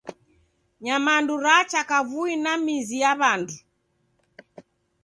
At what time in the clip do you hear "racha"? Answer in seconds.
1.45-1.81